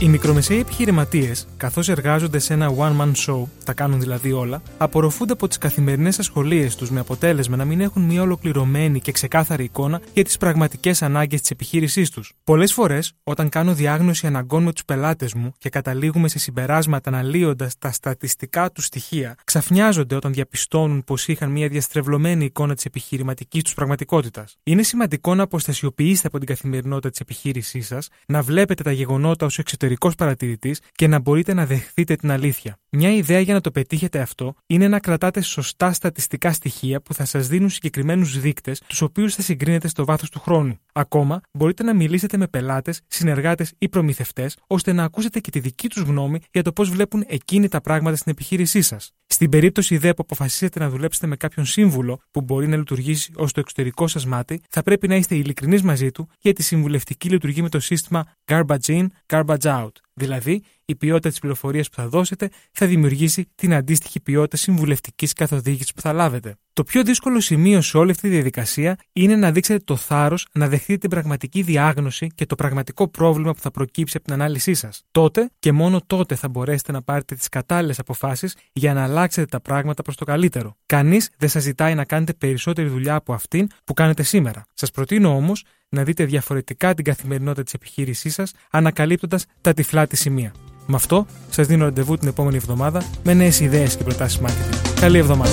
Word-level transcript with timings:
Οι 0.00 0.08
μικρομεσαίοι 0.08 0.58
επιχειρηματίες, 0.58 1.46
καθώς 1.56 1.88
εργάζονται 1.88 2.38
σε 2.38 2.52
ένα 2.52 2.74
one-man 2.78 3.12
show, 3.26 3.42
τα 3.64 3.72
κάνουν 3.72 4.00
δηλαδή 4.00 4.32
όλα, 4.32 4.62
απορροφούνται 4.78 5.32
από 5.32 5.48
τις 5.48 5.58
καθημερινές 5.58 6.18
ασχολίες 6.18 6.76
τους 6.76 6.90
με 6.90 7.00
αποτέλεσμα 7.00 7.56
να 7.56 7.64
μην 7.64 7.80
έχουν 7.80 8.02
μια 8.02 8.22
ολοκληρωμένη 8.22 9.00
και 9.00 9.12
ξεκάθαρη 9.12 9.64
εικόνα 9.64 10.00
για 10.14 10.24
τις 10.24 10.36
πραγματικές 10.36 11.02
ανάγκες 11.02 11.40
της 11.40 11.50
επιχείρησής 11.50 12.10
τους. 12.10 12.32
Πολλές 12.44 12.72
φορές, 12.72 13.12
όταν 13.22 13.48
κάνω 13.48 13.74
διάγνωση 13.74 14.26
αναγκών 14.26 14.62
με 14.62 14.72
τους 14.72 14.84
πελάτες 14.84 15.34
μου 15.34 15.52
και 15.58 15.68
καταλήγουμε 15.68 16.28
σε 16.28 16.38
συμπεράσματα 16.38 17.10
αναλύοντας 17.10 17.78
τα 17.78 17.92
στατιστικά 17.92 18.72
τους 18.72 18.84
στοιχεία, 18.84 19.36
ξαφνιάζονται 19.44 20.14
όταν 20.14 20.32
διαπιστώνουν 20.32 21.04
πως 21.04 21.28
είχαν 21.28 21.50
μια 21.50 21.68
διαστρεβλωμένη 21.68 22.44
εικόνα 22.44 22.74
της 22.74 22.84
επιχειρηματικής 22.84 23.62
τους 23.62 23.74
πραγματικότητας. 23.74 24.56
Είναι 24.62 24.82
σημαντικό 24.82 25.34
να 25.34 25.42
αποστασιοποιήσετε 25.42 26.26
από 26.26 26.38
την 26.38 26.46
καθημερινότητα 26.46 27.10
της 27.10 27.20
επιχείρησής 27.20 27.86
σας, 27.86 28.08
να 28.26 28.42
βλέπετε 28.42 28.82
τα 28.82 28.92
γεγονότα 28.92 29.46
ως 29.46 29.58
εξωτερικό 29.58 29.86
εξωτερικό 29.92 30.24
παρατηρητής 30.24 30.80
και 30.92 31.06
να 31.06 31.18
μπορείτε 31.18 31.54
να 31.54 31.66
δεχθείτε 31.66 32.16
την 32.16 32.30
αλήθεια. 32.30 32.78
Μια 32.90 33.10
ιδέα 33.10 33.40
για 33.40 33.54
να 33.54 33.60
το 33.60 33.70
πετύχετε 33.70 34.20
αυτό 34.20 34.54
είναι 34.66 34.88
να 34.88 34.98
κρατάτε 34.98 35.40
σωστά 35.40 35.92
στατιστικά 35.92 36.52
στοιχεία 36.52 37.00
που 37.00 37.14
θα 37.14 37.24
σας 37.24 37.48
δίνουν 37.48 37.70
συγκεκριμένους 37.70 38.40
δείκτες, 38.40 38.82
τους 38.86 39.02
οποίους 39.02 39.34
θα 39.34 39.42
συγκρίνετε 39.42 39.88
στο 39.88 40.04
βάθος 40.04 40.30
του 40.30 40.40
χρόνου. 40.40 40.78
Ακόμα, 40.92 41.40
μπορείτε 41.52 41.82
να 41.82 41.94
μιλήσετε 41.94 42.36
με 42.36 42.46
πελάτες, 42.46 43.00
συνεργάτες 43.06 43.72
ή 43.78 43.88
προμηθευτές, 43.88 44.56
ώστε 44.66 44.92
να 44.92 45.04
ακούσετε 45.04 45.40
και 45.40 45.50
τη 45.50 45.60
δική 45.60 45.88
τους 45.88 46.02
γνώμη 46.02 46.40
για 46.52 46.62
το 46.62 46.72
πώς 46.72 46.90
βλέπουν 46.90 47.24
εκείνοι 47.26 47.68
τα 47.68 47.80
πράγματα 47.80 48.16
στην 48.16 48.32
επιχείρησή 48.32 48.82
σας. 48.82 49.12
Στην 49.26 49.50
περίπτωση 49.50 49.94
ιδέα 49.94 50.14
που 50.14 50.22
αποφασίσετε 50.22 50.78
να 50.78 50.88
δουλέψετε 50.90 51.26
με 51.26 51.36
κάποιον 51.36 51.66
σύμβουλο 51.66 52.20
που 52.30 52.40
μπορεί 52.40 52.68
να 52.68 52.76
λειτουργήσει 52.76 53.32
ως 53.36 53.52
το 53.52 53.60
εξωτερικό 53.60 54.06
σας 54.06 54.26
μάτι, 54.26 54.60
θα 54.70 54.82
πρέπει 54.82 55.08
να 55.08 55.16
είστε 55.16 55.34
ειλικρινείς 55.34 55.82
μαζί 55.82 56.10
του 56.10 56.28
γιατί 56.38 56.60
η 56.60 56.64
συμβουλευτική 56.64 57.28
λειτουργεί 57.28 57.62
με 57.62 57.68
το 57.68 57.80
σύστημα 57.80 58.32
garbage 58.44 58.86
in, 58.86 59.06
garbage 59.26 59.58
out. 59.60 59.77
out. 59.78 60.00
Δηλαδή, 60.18 60.62
η 60.84 60.94
ποιότητα 60.94 61.28
της 61.28 61.38
πληροφορίας 61.38 61.88
που 61.88 61.94
θα 61.94 62.08
δώσετε 62.08 62.48
θα 62.72 62.86
δημιουργήσει 62.86 63.48
την 63.54 63.74
αντίστοιχη 63.74 64.20
ποιότητα 64.20 64.56
συμβουλευτικής 64.56 65.32
καθοδήγησης 65.32 65.92
που 65.92 66.00
θα 66.00 66.12
λάβετε. 66.12 66.54
Το 66.72 66.84
πιο 66.84 67.02
δύσκολο 67.02 67.40
σημείο 67.40 67.80
σε 67.80 67.98
όλη 67.98 68.10
αυτή 68.10 68.22
τη 68.22 68.34
διαδικασία 68.34 68.98
είναι 69.12 69.36
να 69.36 69.52
δείξετε 69.52 69.84
το 69.84 69.96
θάρρος 69.96 70.46
να 70.52 70.68
δεχτείτε 70.68 70.98
την 70.98 71.10
πραγματική 71.10 71.62
διάγνωση 71.62 72.26
και 72.34 72.46
το 72.46 72.54
πραγματικό 72.54 73.08
πρόβλημα 73.08 73.52
που 73.54 73.60
θα 73.60 73.70
προκύψει 73.70 74.16
από 74.16 74.24
την 74.24 74.34
ανάλυση 74.34 74.74
σας. 74.74 75.02
Τότε 75.10 75.50
και 75.58 75.72
μόνο 75.72 76.00
τότε 76.06 76.34
θα 76.34 76.48
μπορέσετε 76.48 76.92
να 76.92 77.02
πάρετε 77.02 77.34
τις 77.34 77.48
κατάλληλες 77.48 77.98
αποφάσεις 77.98 78.56
για 78.72 78.94
να 78.94 79.02
αλλάξετε 79.02 79.46
τα 79.46 79.60
πράγματα 79.60 80.02
προς 80.02 80.16
το 80.16 80.24
καλύτερο. 80.24 80.76
Κανείς 80.86 81.30
δεν 81.38 81.48
σας 81.48 81.62
ζητάει 81.62 81.94
να 81.94 82.04
κάνετε 82.04 82.32
περισσότερη 82.32 82.88
δουλειά 82.88 83.14
από 83.14 83.32
αυτήν 83.32 83.66
που 83.84 83.94
κάνετε 83.94 84.22
σήμερα. 84.22 84.66
Σας 84.74 84.90
προτείνω 84.90 85.36
όμως 85.36 85.64
να 85.88 86.04
δείτε 86.04 86.24
διαφορετικά 86.24 86.94
την 86.94 87.04
καθημερινότητα 87.04 87.62
της 87.62 87.72
επιχείρησής 87.72 88.34
σας, 88.34 88.52
ανακαλύπτοντας 88.70 89.46
τα 89.60 89.72
τυφλά 89.72 90.06
τη 90.08 90.16
σημεία. 90.16 90.52
Με 90.86 90.96
αυτό, 90.96 91.26
σας 91.50 91.66
δίνω 91.66 91.84
ραντεβού 91.84 92.16
την 92.16 92.28
επόμενη 92.28 92.56
εβδομάδα 92.56 93.02
με 93.22 93.34
νέες 93.34 93.60
ιδέες 93.60 93.96
και 93.96 94.04
προτάσεις 94.04 94.40
marketing. 94.44 95.00
Καλή 95.00 95.18
εβδομάδα. 95.18 95.50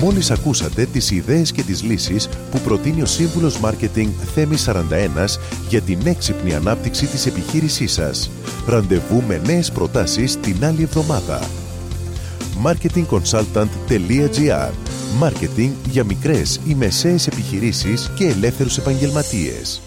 Μόλις 0.00 0.30
ακούσατε 0.30 0.84
τις 0.84 1.10
ιδέες 1.10 1.52
και 1.52 1.62
τις 1.62 1.82
λύσεις 1.82 2.28
που 2.50 2.58
προτείνει 2.58 3.02
ο 3.02 3.06
σύμβουλος 3.06 3.58
Μάρκετινγκ 3.58 4.10
Θέμης 4.34 4.62
41 4.62 5.38
για 5.68 5.80
την 5.80 5.98
έξυπνη 6.04 6.54
ανάπτυξη 6.54 7.06
της 7.06 7.26
επιχείρησής 7.26 7.92
σας. 7.92 8.30
Ραντεβού 8.66 9.22
με 9.28 9.40
νέες 9.46 9.70
προτάσεις 9.70 10.40
την 10.40 10.64
άλλη 10.64 10.82
εβδομάδα. 10.82 11.40
marketingconsultant.gr 12.64 14.70
Μάρκετινγκ 15.18 15.72
για 15.90 16.04
μικρές 16.04 16.60
ή 16.66 16.74
μεσαίες 16.74 17.26
επιχειρήσεις 17.26 18.10
και 18.14 18.26
ελεύθερους 18.26 18.78
επαγγελματίες. 18.78 19.80